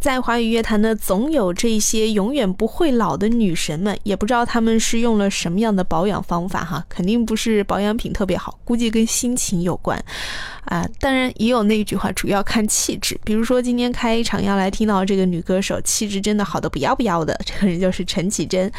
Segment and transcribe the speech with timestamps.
[0.00, 10.02] 在华语乐坛呢，总有这些永远不会老的女神们，也不知道她们是用了什么样的保养方法哈，肯定不是保养品特别好，估计跟心情有关。
[10.66, 13.18] 啊，当然也有那句话，主要看气质。
[13.24, 18.70] 比如说今天开一场要来听到这个女歌手，气质真的好的不要不要的，这个人就是陈绮贞。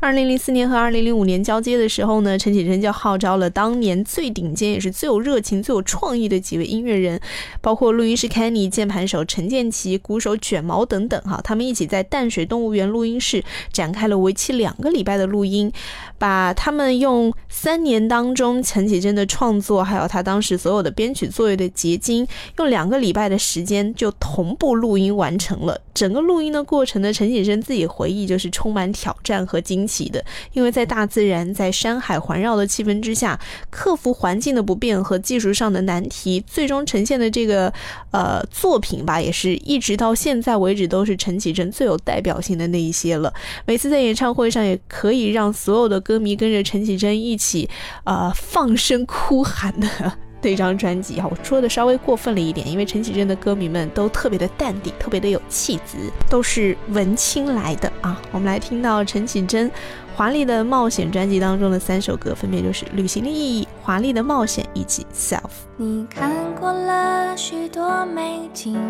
[0.00, 7.20] 二零零四年和二零零五年交接的时候呢，陈绮贞就号召了当年最顶尖也是最有热情、最有创意的几位音乐人，
[7.60, 15.72] 包括录音师 Kenny、键盘手陈建奇、鼓手卷毛等等哈，他们一起在淡水动物园录音室展开了为期两个礼拜的录音，
[16.18, 21.30] 把他们用三年当中陈绮贞的创作，还有他当时所有的编曲。
[21.36, 22.26] 作业的结晶，
[22.56, 25.78] 用两个礼拜的时间就同步录音完成了。
[25.92, 33.38] 整个录音的过程呢，陈绮贞自己回忆就是充满挑战和惊奇的，因为在大自然、在山海环绕的气氛之下，
[33.70, 37.72] 克服环境的不便和技术上的难题，最终呈现的这个
[38.12, 43.32] 呃作品吧，也是一直到现在为止都是陈绮贞最有代表性的那一些了。
[43.64, 47.68] 每次在演唱会上，也可以让所有的歌迷跟着陈绮贞一起
[48.04, 50.12] 啊放声哭喊的。
[50.42, 55.96] 这张专辑啊，我说的稍微过分了一点，因为陈绮贞的歌迷们都特别的淡定，特别的有气质，
[56.30, 58.22] 都是文青来的啊。
[58.30, 59.68] 我们来听到陈绮贞
[60.16, 65.40] 《华丽的冒险》专辑当中的三首歌，分别就是《旅行的意义》、《华丽的冒险》以及《Self》。
[65.76, 68.80] 你看过了许多美景，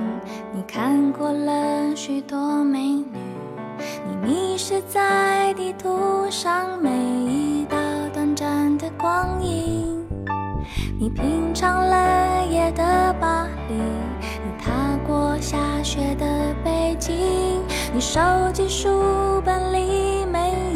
[0.54, 3.06] 你看过了许多美女，
[4.08, 7.76] 你迷失在地图上每一道
[8.14, 10.06] 短暂的光影。
[11.00, 17.16] 你品尝了夜的巴黎，你踏过下雪的北京，
[17.92, 18.20] 你收
[18.52, 20.75] 集书本里每一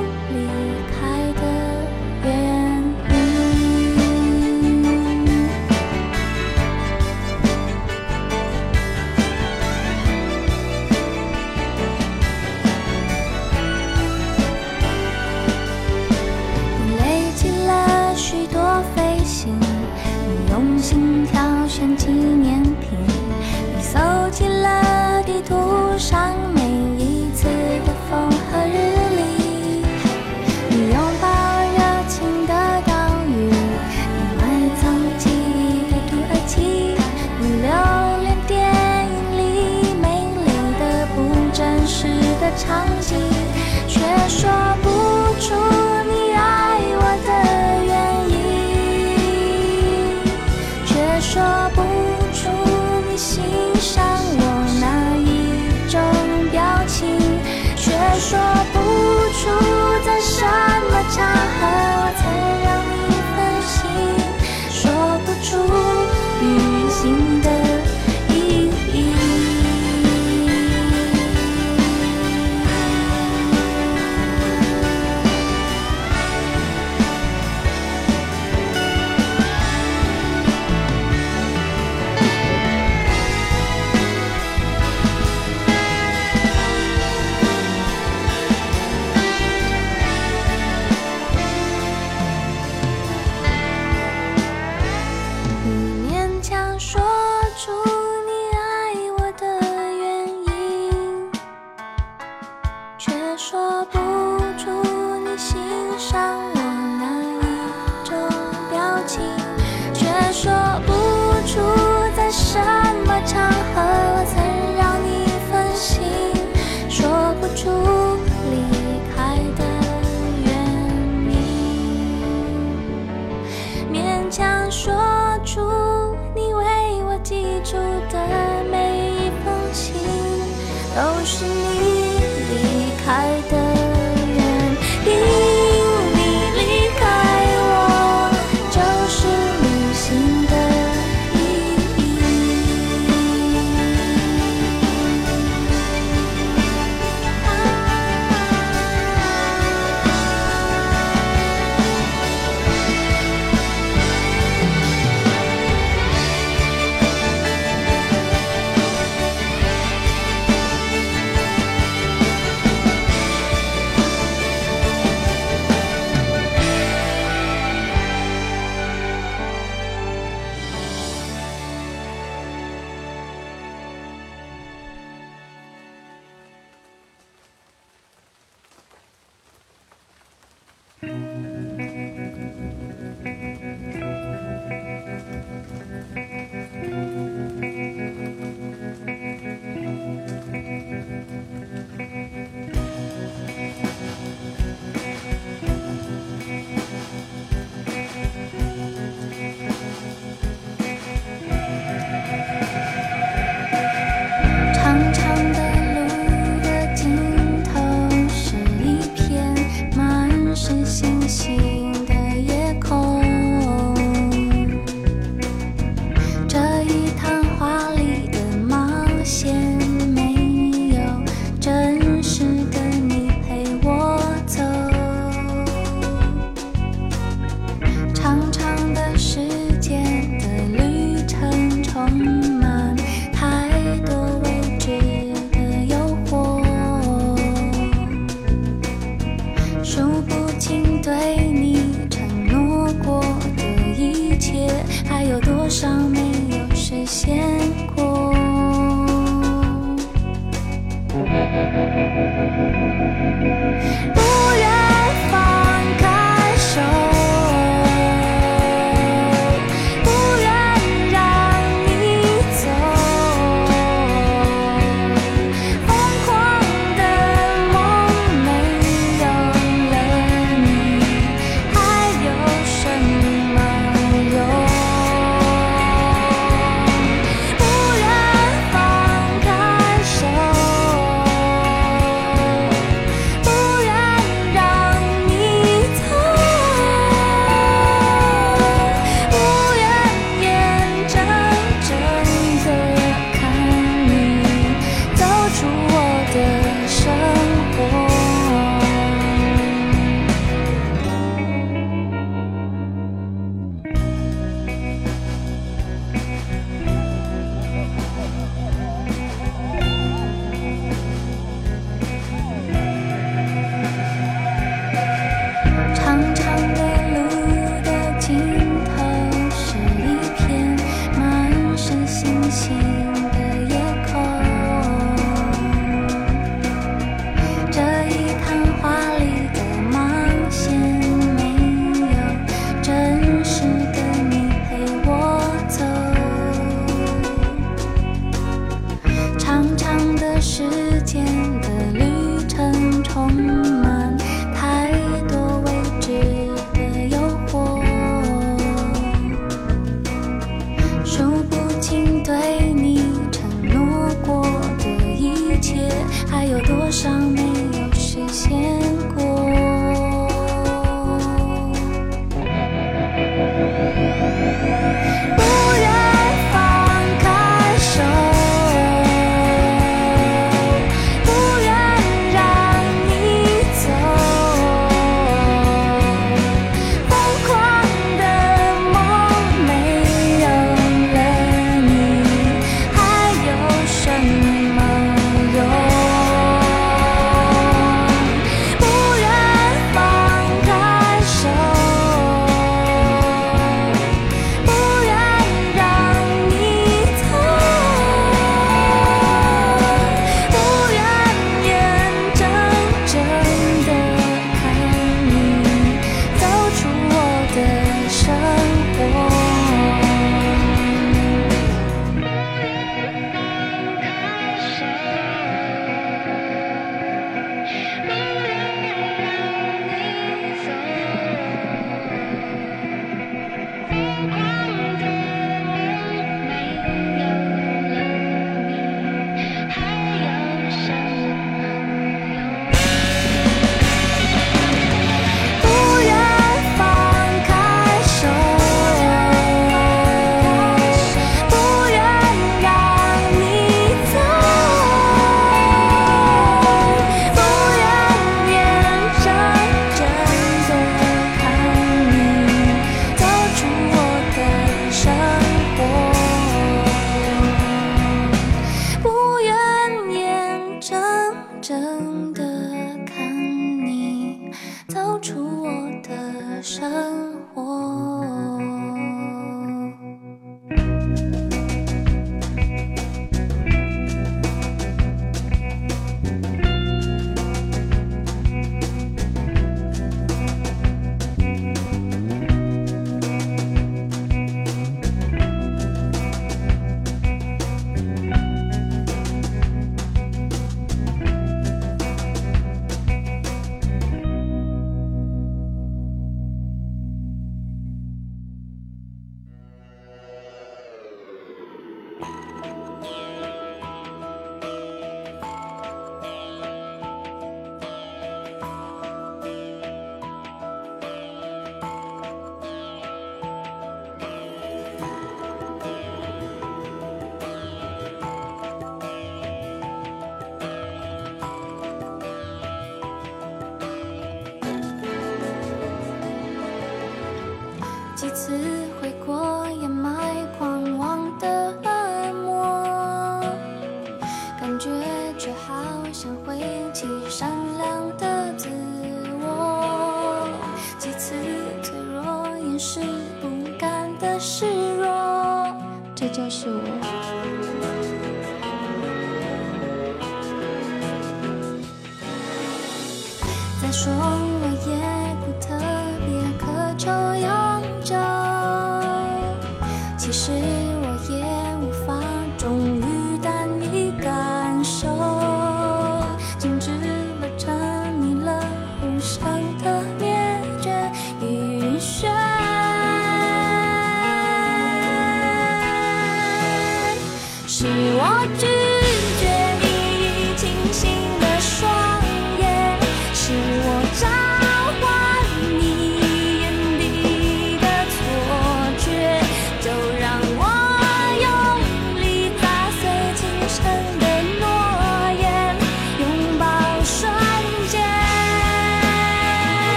[554.03, 554.60] 说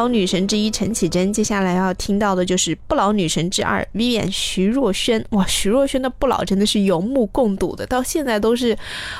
[0.00, 4.06] 老女神之一陈绮贞，接下来要听到的就是不老女神之二，V.
[4.06, 5.22] 演徐若瑄。
[5.32, 8.74] 哇，徐若瑄的不老真的是有目共睹的，到现在都是，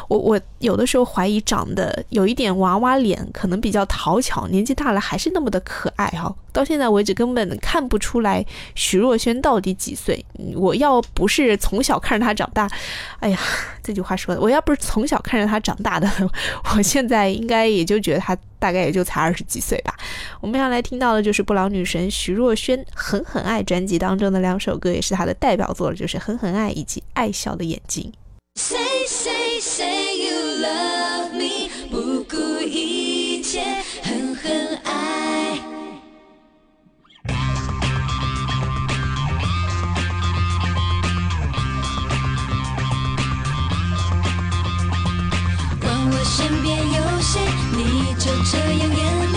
[0.08, 6.34] 我我有的时候怀疑长得有一点娃娃脸，可能比较讨巧，年纪大了还是那么的可爱哈。
[6.52, 8.44] 到现在为止根本看不出来
[8.74, 10.24] 徐若瑄到底几岁，
[10.56, 12.68] 我要不是从小看着她长大，
[13.20, 13.38] 哎呀，
[13.82, 16.10] 这句话说的，我要不是从小看着她长大的，
[16.74, 19.94] 我现在应该也就觉得她大概也就才二十几岁吧。
[20.40, 20.69] 我们要。
[20.70, 28.12] 来听到的就是不老女神徐若瑄《狠狠爱》专辑当中的两首歌，也是她的代表作，就是《狠狠爱》以及《爱笑的眼睛》。
[28.60, 33.60] Say say say you love me，不顾一切
[34.02, 35.58] 狠狠爱。
[45.80, 47.40] 管我身边有谁，
[47.72, 49.29] 你就这样演。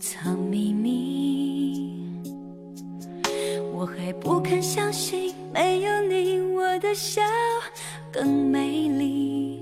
[0.00, 2.08] 藏秘密。
[3.70, 7.20] 我还不肯相信，没有你，我的笑
[8.10, 9.60] 更美丽。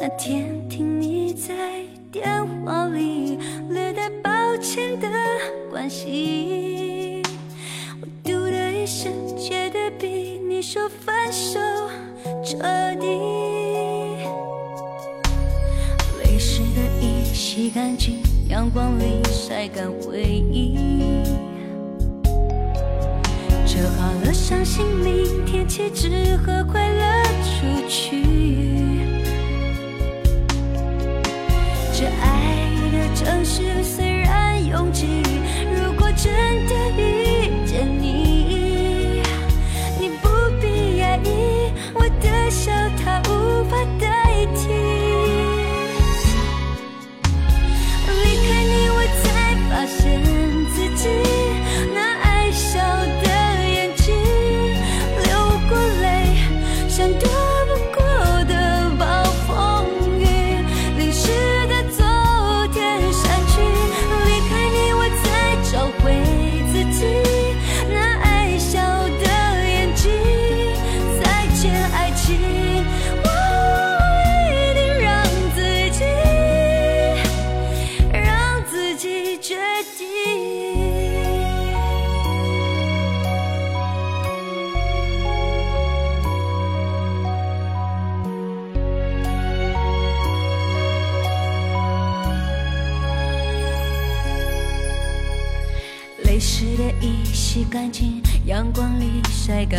[0.00, 2.26] 那天听你在电
[2.64, 5.06] 话里略带抱歉的
[5.70, 7.22] 关心，
[8.00, 11.60] 我嘟的一声，觉得比你说分手
[12.42, 12.56] 彻
[12.98, 13.39] 底。
[17.60, 18.16] 洗干净
[18.48, 20.78] 阳光里晒干回忆。
[23.66, 28.69] 折好了伤心明天起只和快乐出去。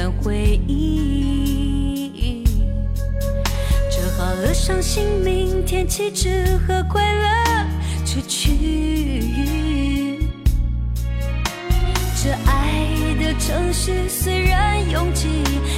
[0.10, 2.44] 回忆。
[3.90, 7.28] 折好了伤心，明天起只和快乐
[8.06, 10.20] 出去。
[12.24, 12.86] 这爱
[13.20, 15.28] 的城市虽然拥挤，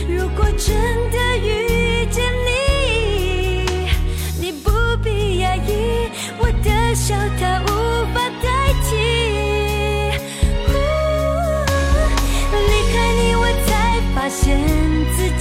[0.10, 0.76] 如果真
[1.10, 3.88] 的遇见你，
[4.40, 4.70] 你不
[5.02, 8.03] 必压抑，我的笑它无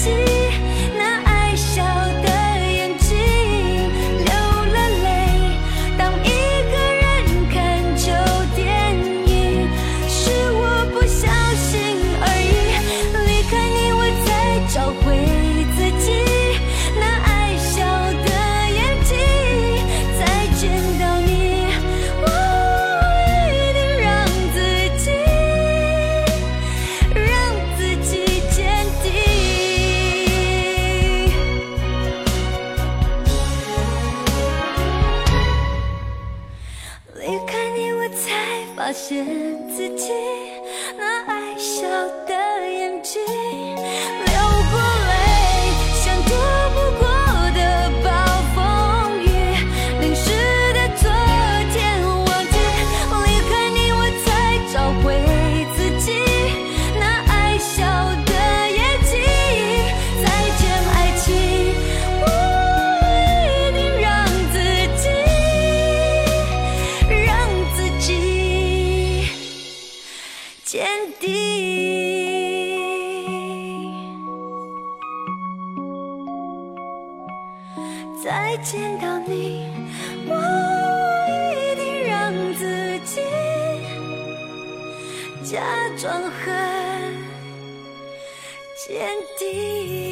[0.03, 0.42] tea
[78.55, 79.67] 再见到你，
[80.29, 80.35] 我
[81.27, 83.23] 一定让自己
[85.43, 85.59] 假
[85.97, 86.53] 装很
[88.77, 90.12] 坚定。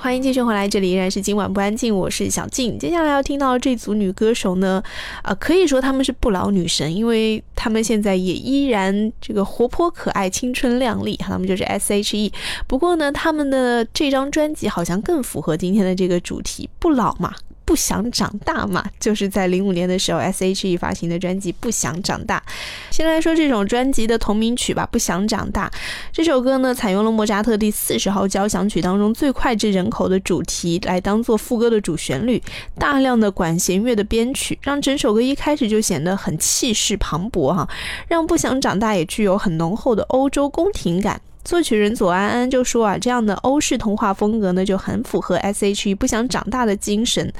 [0.00, 2.78] 欢迎继续回来，这里依然是今晚不安静，我是小静。
[2.78, 4.80] 接下来要听到这组女歌手呢，
[5.22, 11.16] 啊，可以说她们是不老女神，因为她们现在也依然这个活泼可爱、青春靓丽。
[11.16, 12.32] 她们就是 S.H.E。
[12.68, 17.34] 不过呢，她们的这张专辑好像更符合今天的这个主题，不老嘛。
[17.68, 22.42] 不想长大嘛，就是在零五年的时候，S.H.E 发行的专辑《不想长大》。
[22.90, 25.68] 先来说这种专辑的同名曲吧，《不想长大》
[26.10, 32.42] 这首歌呢，采用了莫扎特第四十号交响曲当中最脍炙人口的主题来当做副歌的主旋律，
[32.78, 37.68] 大量的管弦乐的编曲，让整首歌一开始就显得很气势磅礴哈，
[38.08, 41.20] 让《不想长大》也具有很浓厚的欧洲宫廷感。
[41.44, 47.32] 作曲人左安安就说啊，这样的欧式童话风格呢，就很符合 S.H.E 不想长大的精神。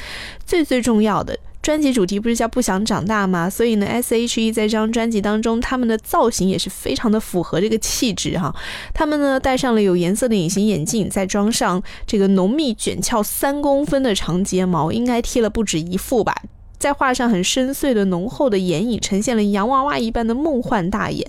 [0.47, 3.51] 最最重要的，专辑主题不是叫不想长大吗？
[3.51, 8.55] 所以呢，S.H.E 在这张专辑当中，他们的造型也是非常的符合这个气质哈。
[8.95, 16.35] 他们呢，戴上了有颜色的隐形眼镜，再装上这个浓密卷翘三公分的长睫毛，应该贴了不止一副吧。
[16.79, 21.29] 再画上很深邃的浓厚的眼影，呈现了洋娃娃一般的梦幻大眼。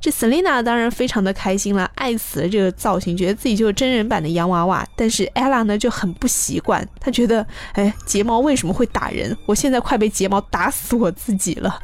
[0.00, 4.86] 这 Selina 当然非常的开心了，爱死了这个造型，觉得自己就是真人版的洋娃娃。
[4.94, 9.36] 但是 Ella 呢就很不习惯，她觉得，哎，睫毛为什么会打人？
[9.46, 11.80] 我现在快被睫毛打死我自己了。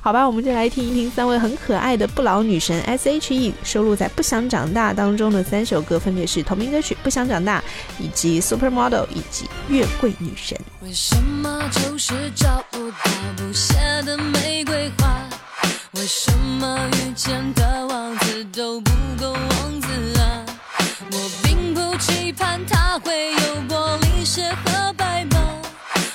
[0.00, 7.60] 好吧，我们就来听一听三位很可爱的不老女神 S.H.E 收录在《不想长大》当中的三首歌，分别是同名歌曲《不想长大》，
[7.98, 10.56] 以及《Supermodel》，以及《月桂女神》。
[10.84, 12.96] 为什么就是找不到
[13.36, 15.28] 不谢的玫瑰花？
[15.92, 20.44] 为什么遇见的王子都不够王子啊？
[21.12, 25.38] 我并不期盼他会有玻璃鞋和白马，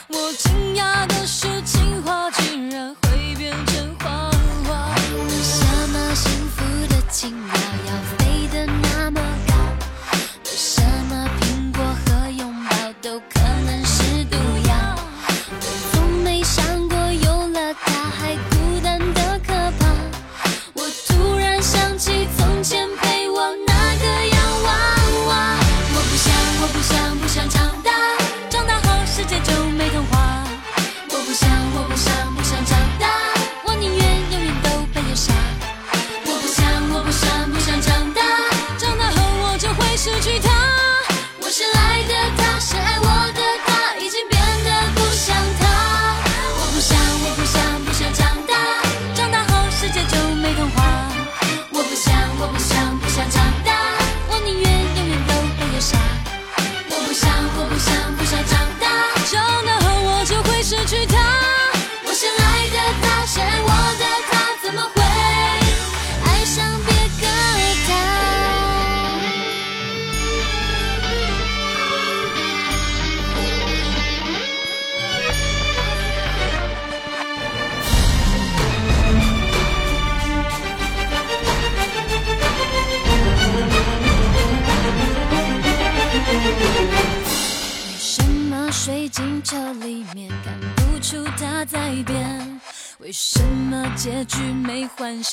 [0.09, 4.31] 我惊讶的是情话竟然会变成谎
[4.65, 4.95] 话。
[5.13, 7.53] 为什么幸福的青蛙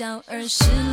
[0.02, 0.91] 笑，而是泪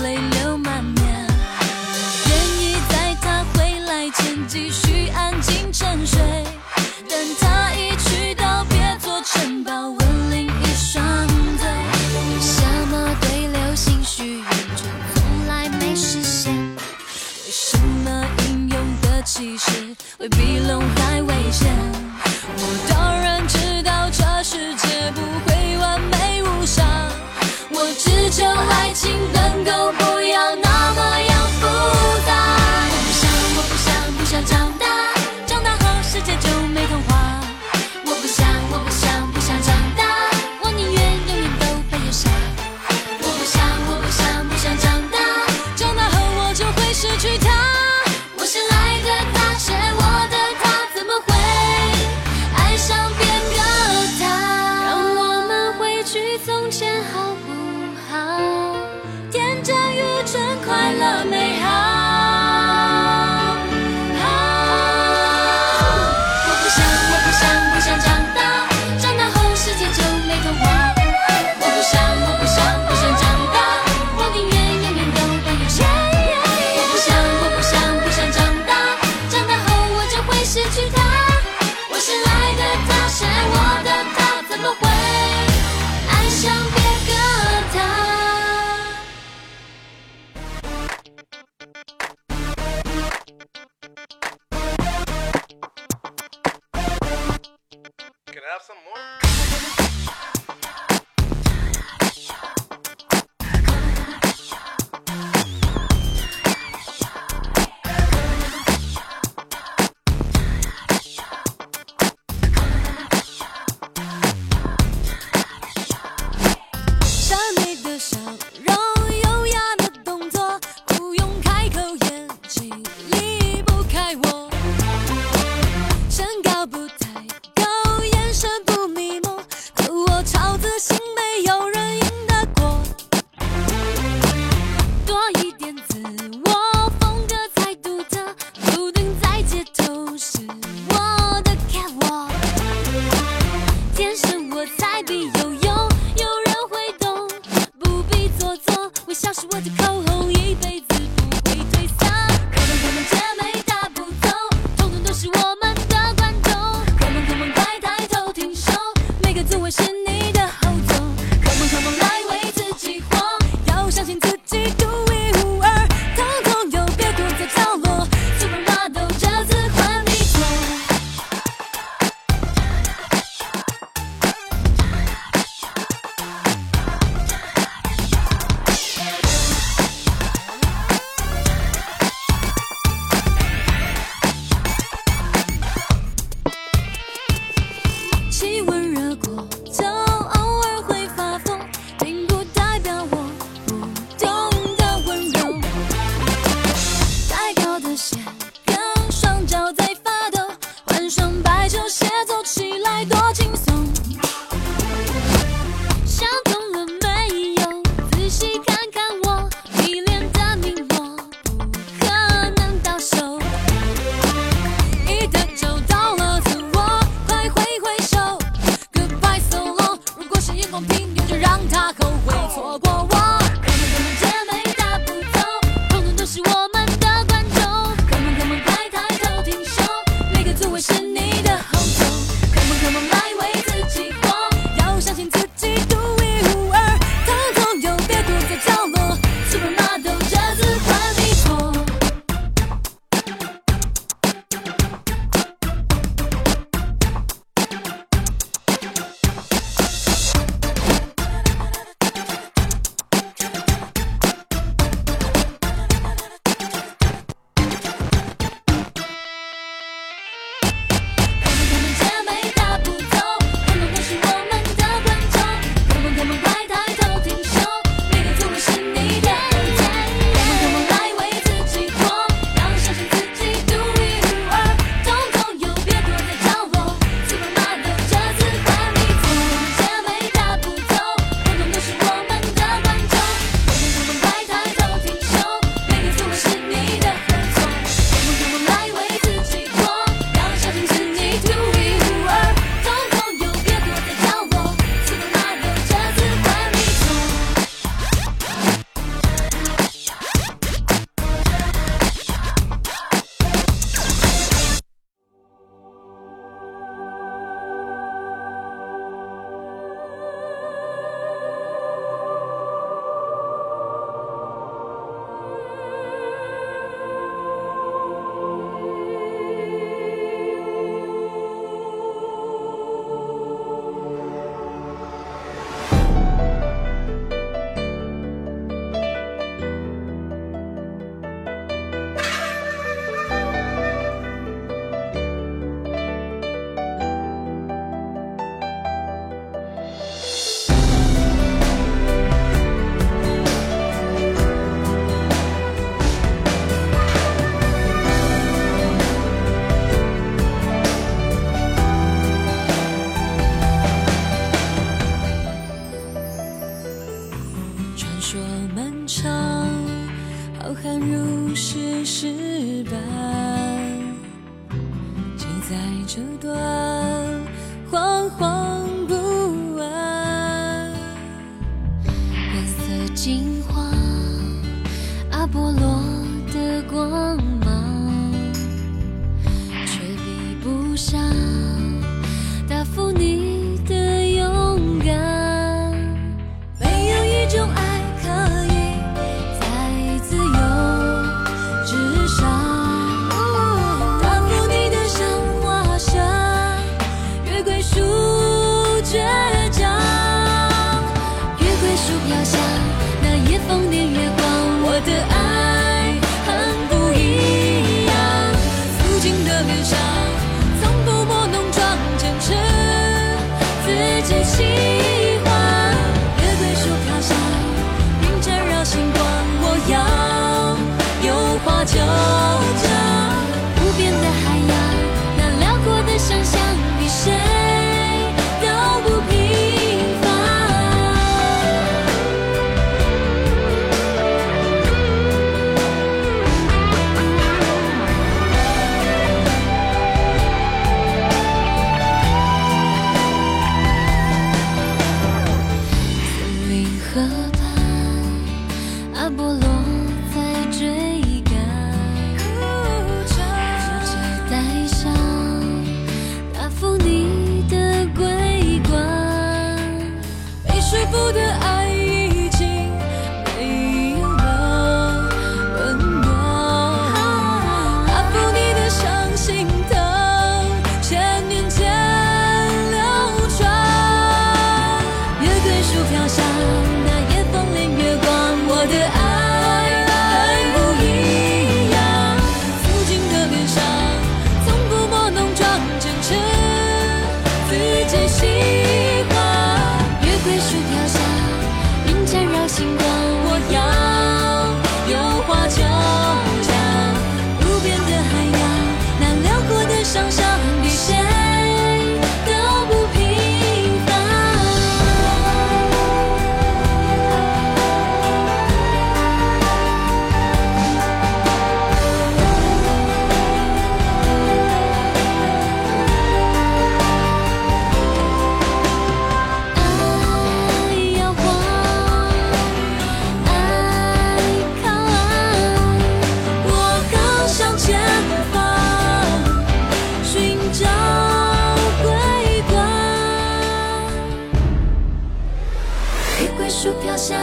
[536.69, 537.35] 树飘香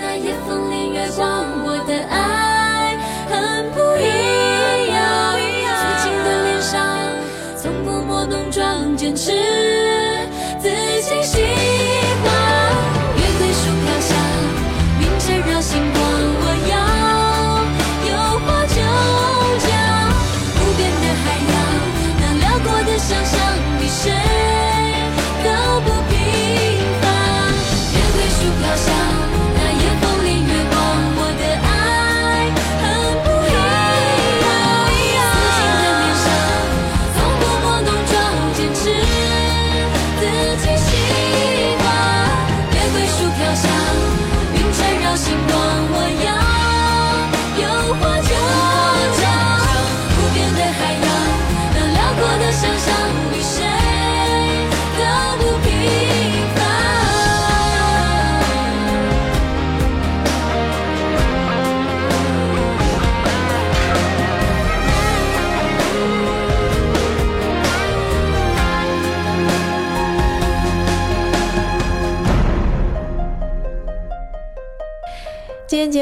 [0.00, 2.31] 那夜风里月光我的爱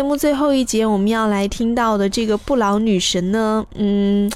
[0.00, 4.30] 节目最后一节我们要来听到的这个不老女神呢嗯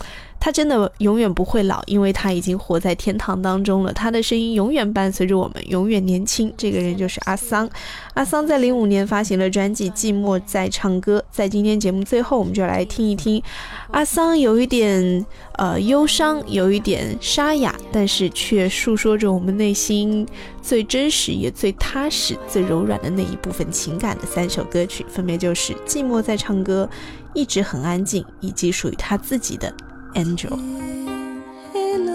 [0.44, 6.52] 他真的永远不会老因为他已经活在天堂当中了他的声音永远伴随着我们永远年轻。
[6.54, 7.66] 这个人就是阿桑。
[8.12, 13.42] 阿桑在零五年发行了专辑寂寞在唱歌在今天节目最后我们就来听一听。
[13.90, 15.24] 阿桑有一点
[15.54, 20.28] 呃忧伤有一点沙哑但是却诉说着我们内心
[20.60, 26.86] 最真实也最踏实最柔软的那一部分情感的三首歌曲分别就是寂寞在唱歌
[27.32, 29.74] 一直很安静以及属于他自己的
[30.14, 31.42] Angel，天
[31.72, 32.12] 黑了，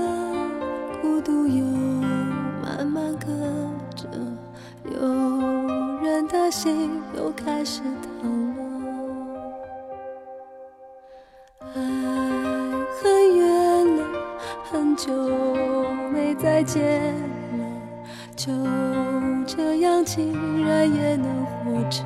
[1.02, 1.66] 孤独又
[2.64, 3.28] 慢慢隔
[3.94, 4.08] 着，
[4.86, 4.98] 有
[6.02, 7.82] 人的心又开始
[8.22, 8.64] 疼了。
[11.76, 11.82] 爱
[13.02, 14.08] 很远了，
[14.72, 15.12] 很久
[16.14, 17.14] 没再见
[17.58, 17.60] 了，
[18.34, 18.54] 就
[19.46, 22.06] 这样，竟然也能活着。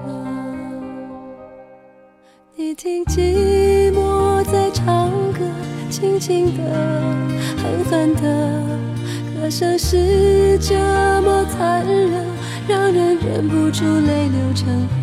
[2.56, 5.40] 你听，寂寞在唱歌。
[5.94, 6.64] 轻轻的，
[7.62, 8.22] 狠狠的，
[9.40, 10.74] 歌声是这
[11.22, 12.26] 么残忍，
[12.68, 15.03] 让人忍不住泪流成河。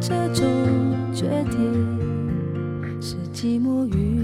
[0.00, 0.46] 这种
[1.12, 4.19] 决定是寂寞与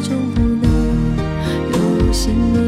[0.00, 1.16] 终不能
[1.72, 2.67] 有姓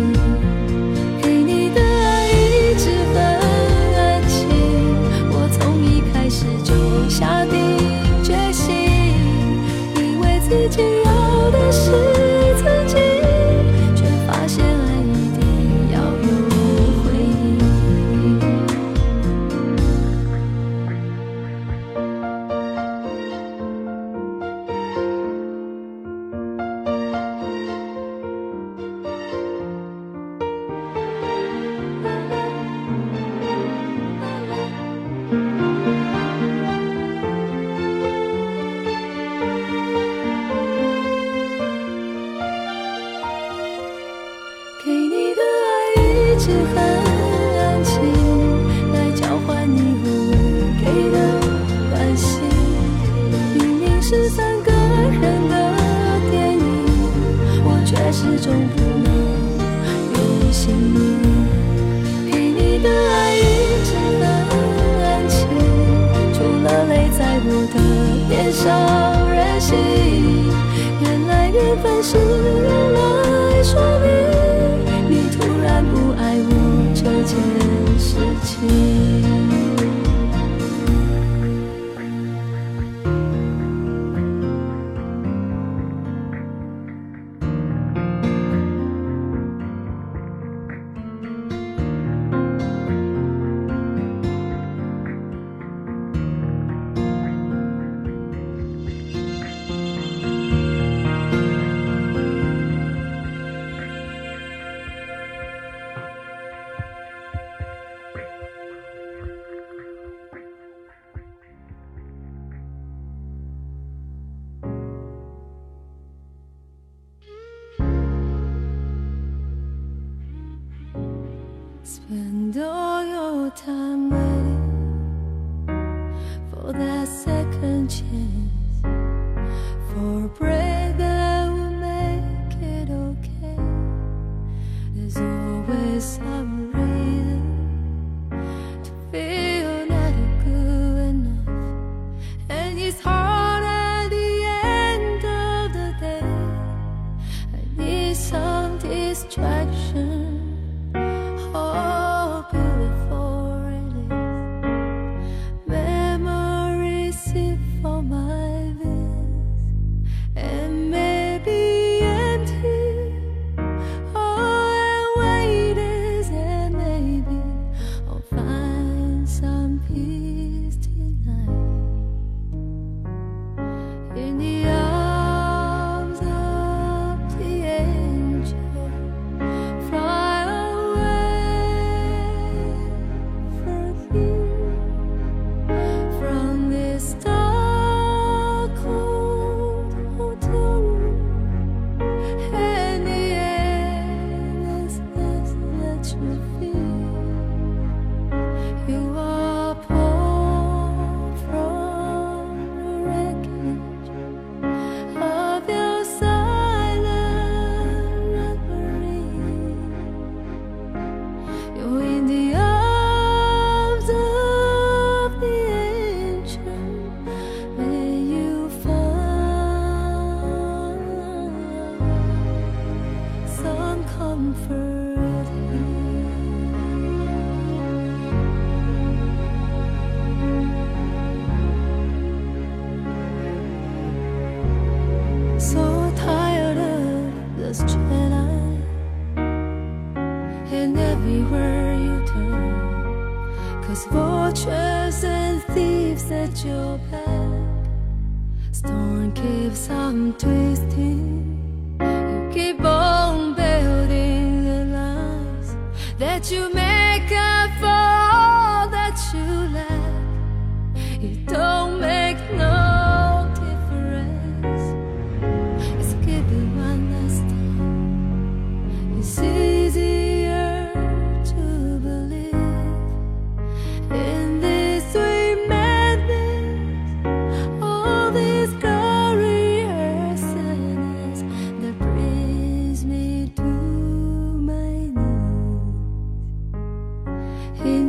[287.78, 287.99] 一